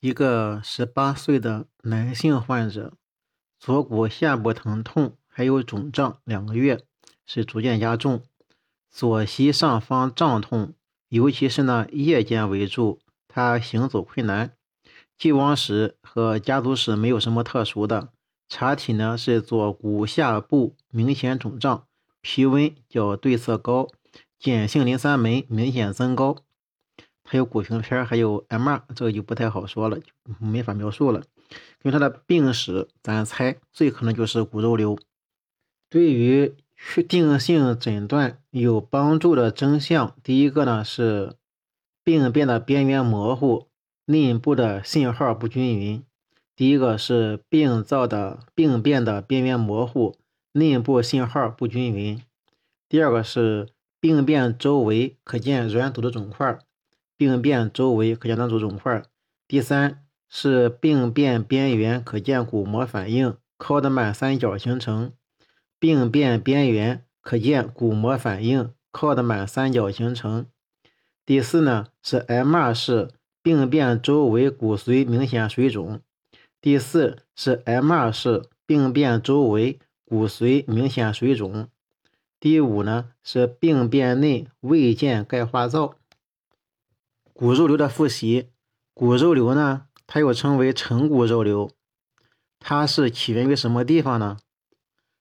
[0.00, 2.94] 一个十八岁的男性患者，
[3.58, 6.84] 左骨下部疼痛还有肿胀两个月，
[7.26, 8.22] 是逐渐加重。
[8.88, 10.74] 左膝上方胀痛，
[11.08, 14.52] 尤其是呢夜间为主，他行走困难。
[15.18, 18.12] 既往史和家族史没有什么特殊的。
[18.48, 21.88] 查体呢是左骨下部明显肿胀，
[22.20, 23.88] 皮温较对侧高，
[24.40, 26.36] 碱性磷酸酶明显增高。
[27.30, 30.06] 还有骨屏片，还有 MR，这个就不太好说了，就
[30.38, 31.20] 没法描述了。
[31.82, 34.98] 根据他的病史，咱猜最可能就是骨肉瘤。
[35.90, 41.34] 对于确定性诊断有帮助的征象，第一个呢是
[42.02, 43.68] 病变的边缘模糊，
[44.06, 46.02] 内部的信号不均匀。
[46.56, 50.16] 第一个是病灶的病变的边缘模糊，
[50.52, 52.22] 内部信号不均匀。
[52.88, 53.68] 第二个是
[54.00, 56.58] 病变周围可见软组织肿块。
[57.18, 59.02] 病变周围可见软组肿块。
[59.48, 65.12] 第三是病变边缘可见骨膜反应，考德曼三角形成。
[65.80, 70.46] 病变边缘可见骨膜反应，考德曼三角形成。
[71.26, 73.10] 第四呢是 MR 式
[73.42, 76.00] 病变周围骨髓明显水肿。
[76.60, 81.68] 第四是 MR 式病变周围骨髓明显水肿。
[82.40, 85.97] 第五呢是病变内未见钙化灶。
[87.38, 88.50] 骨肉瘤的复习，
[88.94, 91.70] 骨肉瘤呢，它又称为成骨肉瘤，
[92.58, 94.38] 它是起源于什么地方呢？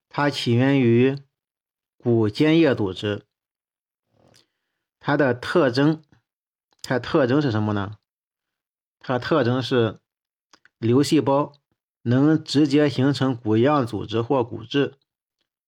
[0.10, 1.16] 它起源于
[1.96, 3.22] 骨间叶组织。
[5.00, 6.02] 它的特征，
[6.82, 7.98] 它的特征是什么呢？
[8.98, 10.00] 它的特征是
[10.80, 11.54] 瘤细胞
[12.02, 14.96] 能直接形成骨样组织或骨质，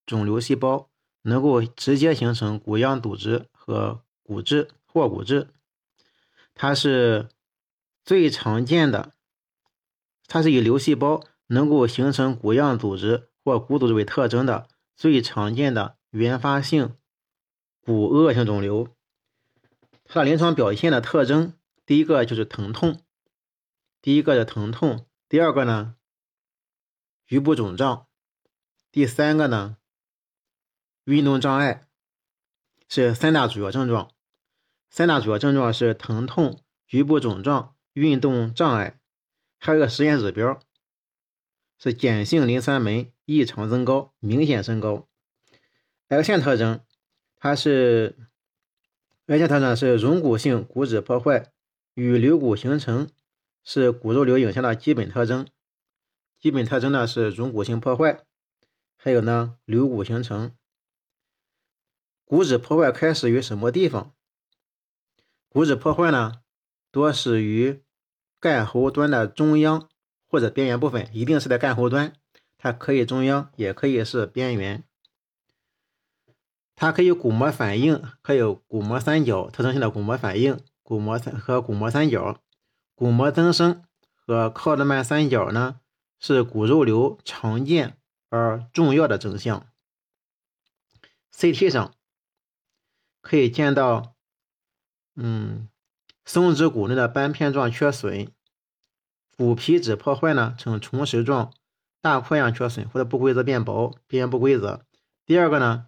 [0.03, 0.89] 肿瘤细胞
[1.22, 5.50] 能够直接形成骨样组织和骨质或骨质。
[6.61, 7.29] 它是
[8.03, 9.13] 最常见的，
[10.27, 16.97] 它是以瘤细胞能够形成骨样组织或骨组织为特征的最常见的原发性
[17.81, 18.94] 骨恶性肿瘤。
[20.03, 21.53] 它的临床表现的特征，
[21.85, 23.01] 第一个就是疼痛，
[24.01, 25.95] 第一个是疼痛，第二个呢，
[27.25, 28.07] 局部肿胀，
[28.91, 29.78] 第三个呢，
[31.05, 31.88] 运动障碍，
[32.89, 34.11] 是三大主要症状。
[34.89, 39.00] 三大主要症状是疼痛、局部肿胀、运动障碍，
[39.59, 40.59] 还有个实验指标
[41.77, 45.07] 是碱性磷酸酶异常增高，明显升高。
[46.07, 46.83] X 线特征，
[47.35, 48.17] 它是
[49.28, 51.51] X 线特征是溶骨性骨质破坏
[51.94, 53.09] 与瘤骨形成，
[53.63, 55.47] 是骨肉瘤影像的基本特征。
[56.39, 58.25] 基本特征呢是溶骨性破坏，
[58.97, 60.55] 还有呢瘤骨形成。
[62.25, 64.16] 骨质破坏开始于什么地方？
[65.51, 66.43] 骨质破坏呢，
[66.91, 67.83] 多始于
[68.39, 69.89] 干喉端的中央
[70.27, 72.13] 或者边缘部分，一定是在干喉端，
[72.59, 74.83] 它可以中央，也可以是边缘。
[76.75, 82.39] 它可以骨膜反应，还有骨膜三角特征性的骨膜反应，骨膜三和骨膜三角，
[82.93, 83.83] 骨膜增生
[84.13, 85.79] 和考德曼三角呢，
[86.19, 87.97] 是骨肉瘤常见
[88.29, 89.66] 而重要的征象。
[91.33, 91.95] CT 上
[93.21, 94.16] 可以见到。
[95.16, 95.68] 嗯，
[96.24, 98.31] 松脂骨内的斑片状缺损，
[99.38, 101.52] 骨皮质破坏呢呈虫食状、
[102.02, 104.86] 大块样缺损或者不规则变薄，边缘不规则。
[105.25, 105.88] 第二个呢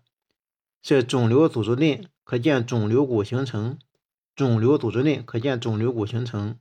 [0.82, 3.78] 是肿瘤组织内可见肿瘤骨形成，
[4.36, 6.58] 肿瘤组织内可见肿瘤骨形成。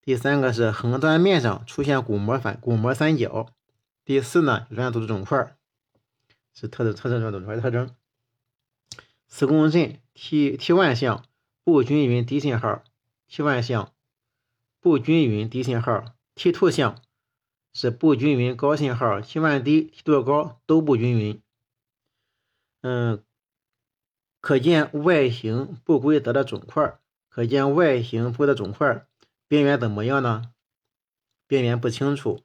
[0.00, 3.52] 第三个是横断面上出现骨膜反骨膜三角。
[4.04, 5.56] 第四呢软组织肿块
[6.54, 7.94] 是特征特征软组织块特征。
[9.26, 11.24] 磁共振 T T 万项。
[11.68, 12.82] 不均匀低信号
[13.28, 13.92] ，T one 项
[14.80, 17.02] 不均匀低信号，T two 项
[17.74, 21.42] 是不均匀高信号，T one 低 T two 高都不均匀。
[22.80, 23.22] 嗯，
[24.40, 26.98] 可见外形不规则的肿块，
[27.28, 29.06] 可见外形不规则肿块，
[29.46, 30.54] 边缘怎么样呢？
[31.46, 32.40] 边缘不清楚，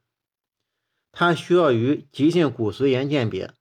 [1.13, 3.53] 它需要与急性骨髓炎鉴别，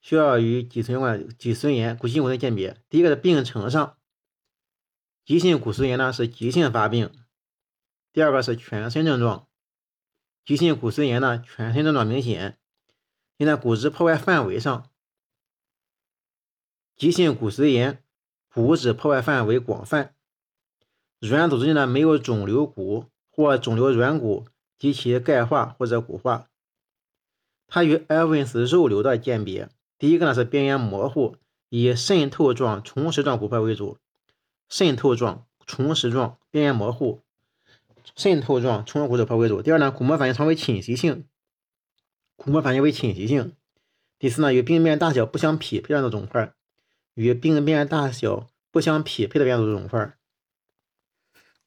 [0.00, 2.82] 需要与脊髓管脊髓炎、骨性骨髓鉴别。
[2.88, 3.96] 第一个是病程上。
[5.28, 7.12] 急性骨髓炎呢是急性发病，
[8.14, 9.46] 第二个是全身症状，
[10.42, 12.56] 急性骨髓炎呢全身症状明显。
[13.36, 14.88] 现在骨质破坏范围上，
[16.96, 18.02] 急性骨髓炎
[18.50, 20.14] 骨质破坏范围广泛，
[21.18, 24.46] 软组织呢没有肿瘤骨或肿瘤软骨
[24.78, 26.48] 及其钙化或者骨化。
[27.66, 31.36] 它与埃文斯肉瘤的鉴别，第一个呢是边缘模糊，
[31.68, 33.98] 以渗透状、虫实状骨块为主。
[34.68, 37.22] 渗透状、虫实状、边缘模糊，
[38.14, 39.62] 渗透状冲骨质破为主。
[39.62, 41.26] 第二呢，骨膜反应常为侵袭性，
[42.36, 43.54] 骨膜反应为侵袭性。
[44.18, 46.52] 第四呢，与病变大小不相匹配的肿块，
[47.14, 50.14] 与病变大小不相匹配的变组织肿块。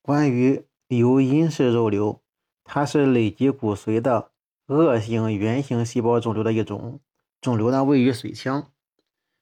[0.01, 2.21] 关于有隐式肉瘤，
[2.63, 4.31] 它是累积骨髓的
[4.67, 6.99] 恶性圆形细胞肿瘤的一种。
[7.39, 8.71] 肿瘤呢位于髓腔，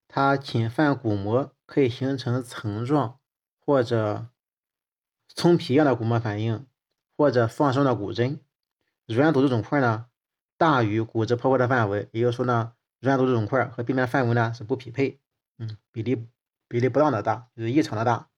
[0.08, 3.19] 它侵犯骨膜，可以形成层状
[3.70, 4.26] 或者
[5.28, 6.66] 葱皮样的骨膜反应，
[7.16, 8.40] 或者放生的骨针。
[9.06, 10.08] 软组织肿块呢
[10.58, 12.74] 大于骨质破坏的范围，也就是说呢。
[13.00, 15.20] 软组织肿块和病变范围呢是不匹配，
[15.60, 16.26] 嗯，比例
[16.68, 18.30] 比例不当的大，就是异常的大。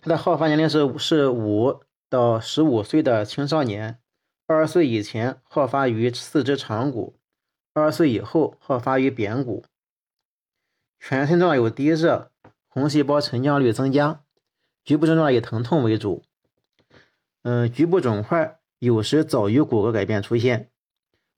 [0.00, 4.00] 它的好发年龄是是五到十五岁的青少年，
[4.46, 7.18] 二十岁以前好发于四肢长骨，
[7.74, 9.66] 二十岁以后好发于扁骨。
[10.98, 12.32] 全身状有低热、
[12.66, 14.24] 红细胞沉降率增加，
[14.86, 16.24] 局部症状以疼痛为主。
[17.42, 20.70] 嗯，局部肿块有时早于骨骼改变出现，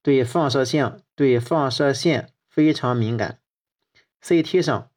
[0.01, 2.33] 对放射线对放射线。
[2.49, 3.39] 非常敏感。
[4.21, 4.91] CT 上，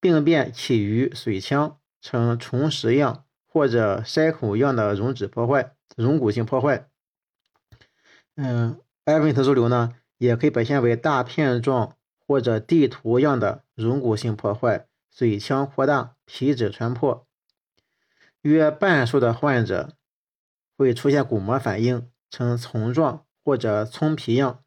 [0.00, 6.88] 病变起于髓腔，呈虫食样或者筛孔样的溶脂破坏、溶骨性破坏。
[8.34, 11.96] 嗯，埃文特肿瘤呢，也可以表现为大片状
[12.26, 17.27] 或者地图样的溶骨性破坏，髓腔扩大，皮质穿破。
[18.48, 19.92] 约半数的患者
[20.76, 24.60] 会出现骨膜反应，呈丛状或者葱皮样。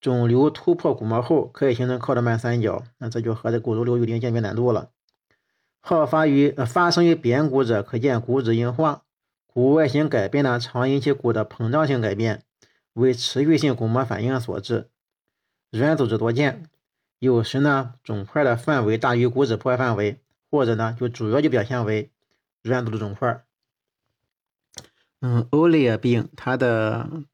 [0.00, 4.90] 肿瘤突破骨膜后，可以形成靠德曼三角，那这就和这骨肉瘤有一定鉴别难度了。
[5.80, 9.02] 好发于发生于扁骨者，可见骨质硬化，
[9.46, 12.42] 骨外形改变呢，常引起骨的膨胀性改变，
[12.94, 14.88] 为持续性骨膜反应所致。
[15.70, 16.64] 软组织多见，
[17.18, 20.20] 有时呢肿块的范围大于骨质破坏范围，
[20.50, 22.10] 或者呢就主要就表现为
[22.62, 23.44] 软组织肿块。
[25.20, 27.24] 嗯，欧利尔病它的。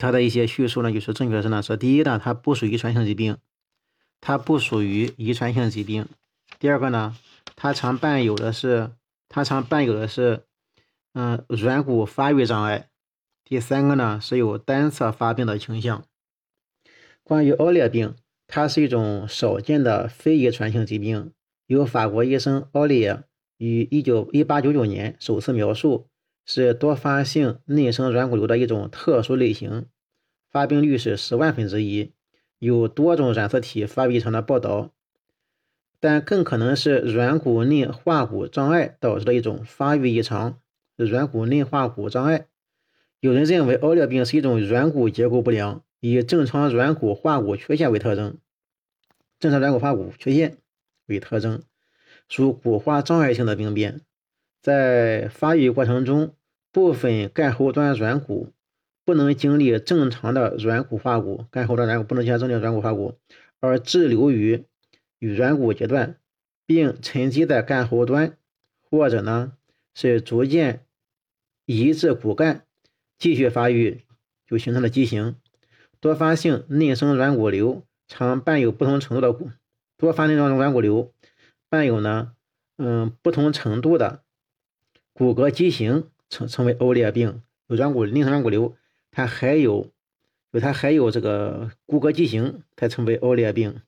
[0.00, 3.38] 它的一些叙述呢，就是正确的是呢，说第一呢，它不属于遗传性疾病，
[4.20, 6.06] 它不属于遗传性疾病。
[6.60, 7.16] 第二个呢，
[7.56, 8.92] 它常伴有的是，
[9.28, 10.44] 它常伴有的是，
[11.14, 12.88] 嗯，软骨发育障碍。
[13.44, 16.04] 第三个呢，是有单侧发病的倾向。
[17.24, 18.14] 关于奥列病，
[18.46, 21.32] 它是一种少见的非遗传性疾病，
[21.66, 23.24] 由法国医生奥列
[23.58, 26.08] 于一九一八九九年首次描述。
[26.50, 29.84] 是多发性内生软骨瘤的一种特殊类型，
[30.50, 32.14] 发病率是十万分之一，
[32.58, 34.94] 有多种染色体发育异常的报道，
[36.00, 40.58] 但更可能是软骨内化骨障碍导致的一种发育异常。
[40.96, 42.46] 软骨内化骨障碍，
[43.20, 48.38] 有人认为奥列病是一种软骨结构不良，以正常软骨化骨缺陷为特征，
[49.38, 50.56] 正常软骨化骨缺陷
[51.04, 51.62] 为特征，
[52.28, 54.00] 属骨化障碍性的病变，
[54.62, 56.34] 在发育过程中。
[56.70, 58.52] 部分干喉端软骨
[59.04, 63.14] 不能经历正常的软骨化骨，干喉端软骨不能经历正常软骨化骨，
[63.58, 64.64] 而滞留于
[65.18, 66.18] 与软骨阶段，
[66.66, 68.36] 并沉积在干喉端，
[68.82, 69.54] 或者呢
[69.94, 70.84] 是逐渐
[71.64, 72.64] 移至骨干，
[73.18, 74.02] 继续发育，
[74.46, 75.36] 就形成了畸形。
[76.00, 79.50] 多发性内生软骨瘤常伴有不同程度的骨，
[79.96, 81.12] 多发内生软骨瘤
[81.68, 82.34] 伴有呢，
[82.76, 84.22] 嗯，不同程度的
[85.12, 86.10] 骨骼畸形。
[86.30, 88.76] 称称为欧列病，有软骨内生软骨瘤，
[89.10, 89.90] 它还有，
[90.52, 93.80] 就它还有这个骨骼畸形，才称为欧列病。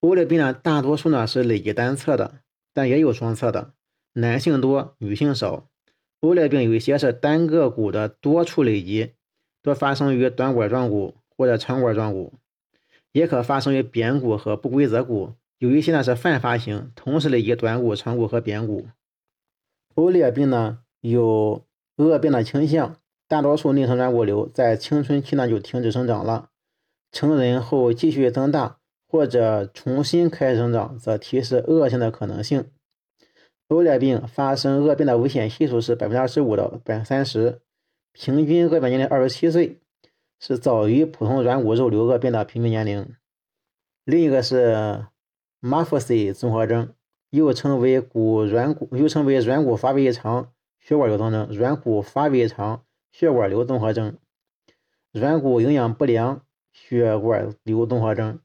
[0.00, 2.40] 欧列病呢，大多数呢是累积单侧的，
[2.74, 3.72] 但也有双侧的，
[4.12, 5.66] 男性多，女性少。
[6.20, 9.14] 欧列病有一些是单个骨的多处累积，
[9.62, 12.34] 多发生于短管状骨或者长管状骨，
[13.12, 15.32] 也可发生于扁骨和不规则骨。
[15.64, 18.86] 有一些呢是泛发型，同时累积短骨、长骨和扁骨。
[19.94, 21.64] 欧列病呢有
[21.96, 26.50] 恶变的倾向，大多数内生软骨瘤在青春期呢就停止生长了，
[27.12, 28.76] 成人后继续增大
[29.08, 32.66] 或者重新开始生长，则提示恶性的可能性。
[33.68, 37.62] 欧列病发生恶变的危险系数是百分之二十五到百分之三十，
[38.12, 39.80] 平均恶变年龄二十七岁，
[40.38, 43.14] 是早于普通软骨肉瘤恶变的平均年龄。
[44.04, 45.06] 另一个是
[45.66, 46.92] 马夫西综合征。
[47.30, 54.16] 又称为骨软骨，又称为软骨发育异常血管瘤综合征、软骨发育异常血管瘤综合征、
[55.10, 56.42] 软骨营养不良
[56.72, 58.38] 血管瘤综合征、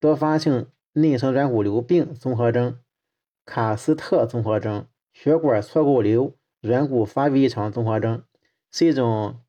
[0.00, 2.78] 多发性内生软骨瘤病综合征、
[3.44, 8.22] 卡斯特综合征、血管错构瘤软骨发育异常综合征，
[8.72, 9.40] 是一种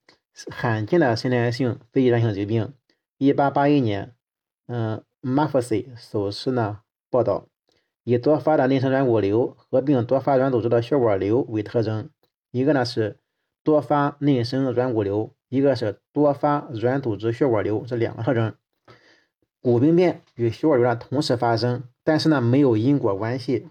[0.49, 2.73] 罕见的先天性非遗传性疾病。
[3.17, 4.13] 一八八一年，
[4.67, 7.45] 嗯，马夫西首次呢报道。
[8.03, 12.09] 以多发的内生软骨瘤合并多发软组织的血管瘤为特征，
[12.49, 13.19] 一个呢是
[13.63, 18.55] 多发内生软骨瘤，一个是多发软组织血管瘤，这两个特征。
[19.61, 23.67] 骨病变与血管瘤呢同时发生，但是呢没有因果关系。